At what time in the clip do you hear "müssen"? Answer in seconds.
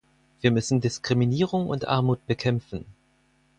0.49-0.81